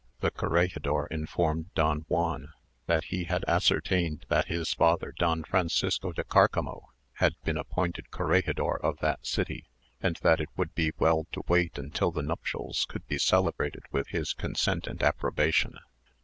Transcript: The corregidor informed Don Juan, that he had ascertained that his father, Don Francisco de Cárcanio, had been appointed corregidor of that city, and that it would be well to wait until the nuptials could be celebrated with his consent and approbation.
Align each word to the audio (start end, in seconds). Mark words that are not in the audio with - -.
The 0.21 0.31
corregidor 0.31 1.05
informed 1.11 1.71
Don 1.75 2.05
Juan, 2.07 2.47
that 2.87 3.03
he 3.03 3.25
had 3.25 3.45
ascertained 3.47 4.25
that 4.29 4.47
his 4.47 4.73
father, 4.73 5.11
Don 5.15 5.43
Francisco 5.43 6.11
de 6.11 6.23
Cárcanio, 6.23 6.85
had 7.17 7.35
been 7.43 7.55
appointed 7.55 8.09
corregidor 8.09 8.77
of 8.81 8.97
that 9.01 9.23
city, 9.27 9.65
and 10.01 10.15
that 10.23 10.39
it 10.39 10.49
would 10.57 10.73
be 10.73 10.91
well 10.97 11.27
to 11.33 11.43
wait 11.47 11.77
until 11.77 12.09
the 12.09 12.23
nuptials 12.23 12.87
could 12.89 13.07
be 13.07 13.19
celebrated 13.19 13.83
with 13.91 14.07
his 14.07 14.33
consent 14.33 14.87
and 14.87 15.03
approbation. 15.03 15.77